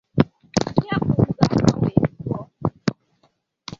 [0.79, 2.39] nke bụ ụzụ akwa wee tụọ.